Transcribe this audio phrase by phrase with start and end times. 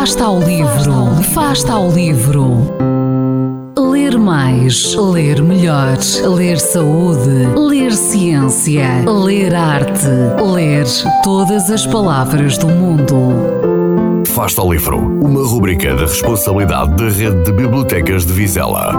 [0.00, 2.56] Fasta ao livro, Fasta ao livro.
[3.78, 10.08] Ler mais, ler melhor, ler saúde, ler ciência, ler arte,
[10.54, 10.86] ler
[11.22, 14.24] todas as palavras do mundo.
[14.26, 18.96] Fasta ao livro, uma rubrica da responsabilidade da Rede de Bibliotecas de Vizela.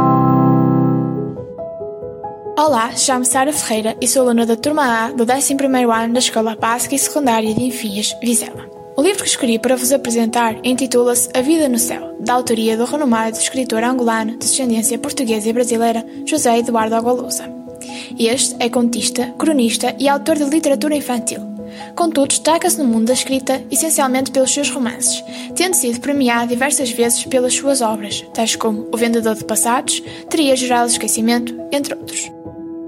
[2.55, 6.55] Olá, chamo-me Sara Ferreira e sou aluna da turma A do 11º ano da Escola
[6.55, 8.70] Básica e Secundária de Enfias, Vizela.
[8.95, 12.86] O livro que escolhi para vos apresentar intitula-se A Vida no Céu, da autoria do
[12.86, 17.49] renomado escritor angolano de descendência portuguesa e brasileira José Eduardo Agualusa.
[18.20, 21.40] Este é contista, cronista e autor de literatura infantil.
[21.96, 25.23] Contudo, destaca-se no mundo da escrita essencialmente pelos seus romances,
[25.55, 30.55] tendo sido premiado diversas vezes pelas suas obras, tais como O Vendedor de Passados, Teria
[30.55, 32.30] Geral Esquecimento, entre outros.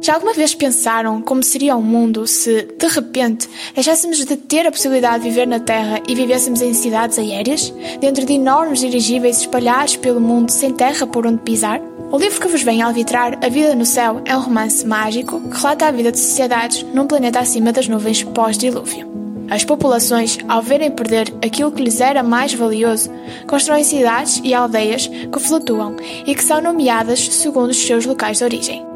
[0.03, 4.71] Já alguma vez pensaram como seria o mundo se, de repente, deixássemos de ter a
[4.71, 9.95] possibilidade de viver na Terra e vivêssemos em cidades aéreas, dentro de enormes dirigíveis espalhados
[9.95, 11.79] pelo mundo sem terra por onde pisar?
[12.11, 15.55] O livro que vos vem alvitrar, A Vida no Céu, é um romance mágico que
[15.55, 19.09] relata a vida de sociedades num planeta acima das nuvens pós-dilúvio.
[19.49, 23.09] As populações, ao verem perder aquilo que lhes era mais valioso,
[23.47, 25.95] constroem cidades e aldeias que flutuam
[26.27, 28.92] e que são nomeadas segundo os seus locais de origem.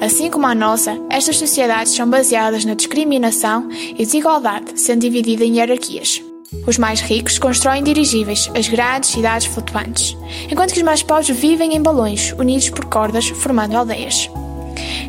[0.00, 5.56] Assim como a nossa, estas sociedades são baseadas na discriminação e desigualdade, sendo dividida em
[5.56, 6.22] hierarquias.
[6.66, 10.16] Os mais ricos constroem dirigíveis, as grandes cidades flutuantes,
[10.50, 14.30] enquanto que os mais pobres vivem em balões, unidos por cordas, formando aldeias.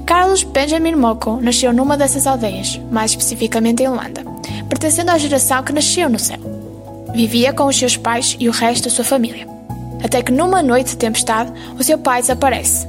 [0.05, 4.23] Carlos Benjamin Moko nasceu numa dessas aldeias, mais especificamente em Luanda,
[4.69, 6.39] pertencendo à geração que nasceu no céu.
[7.13, 9.47] Vivia com os seus pais e o resto da sua família.
[10.03, 12.87] Até que numa noite de tempestade, o seu pai desaparece,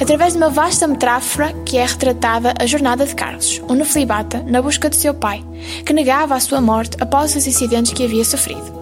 [0.00, 4.62] através de uma vasta metáfora que é retratada a jornada de Carlos, um neflibata na
[4.62, 5.44] busca de seu pai,
[5.84, 8.80] que negava a sua morte após os incidentes que havia sofrido.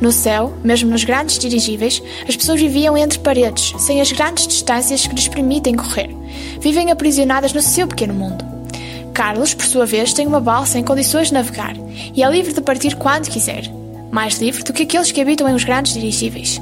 [0.00, 5.06] No céu, mesmo nos grandes dirigíveis, as pessoas viviam entre paredes, sem as grandes distâncias
[5.06, 6.10] que lhes permitem correr.
[6.60, 8.44] Vivem aprisionadas no seu pequeno mundo.
[9.14, 11.76] Carlos, por sua vez, tem uma balsa em condições de navegar
[12.14, 13.70] e é livre de partir quando quiser.
[14.10, 16.60] Mais livre do que aqueles que habitam em os grandes dirigíveis.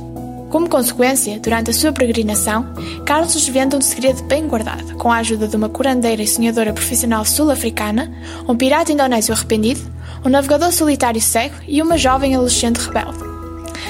[0.53, 2.75] Como consequência, durante a sua peregrinação,
[3.07, 7.25] Carlos desvenda um segredo bem guardado, com a ajuda de uma curandeira e sonhadora profissional
[7.25, 8.13] sul-africana,
[8.47, 9.81] um pirata indonésio arrependido,
[10.23, 13.19] um navegador solitário cego e uma jovem adolescente rebelde.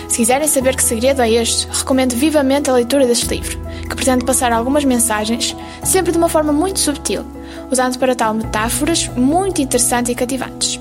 [0.09, 3.59] Se quiserem saber que segredo é este, recomendo vivamente a leitura deste livro,
[3.89, 7.25] que pretende passar algumas mensagens, sempre de uma forma muito subtil,
[7.73, 10.79] usando para tal metáforas muito interessantes e cativantes.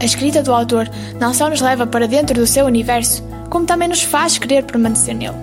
[0.00, 0.88] A escrita do autor
[1.20, 5.14] não só nos leva para dentro do seu universo, como também nos faz querer permanecer
[5.14, 5.36] nele.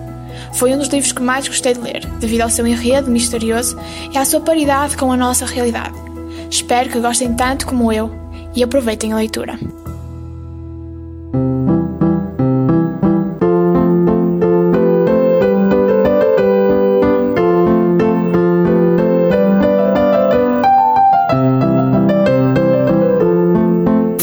[0.54, 3.78] Foi um dos livros que mais gostei de ler, devido ao seu enredo misterioso
[4.12, 5.94] e à sua paridade com a nossa realidade.
[6.50, 8.10] Espero que gostem tanto como eu
[8.56, 9.58] e aproveitem a leitura.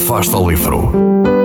[0.07, 1.44] Fasta ao livro.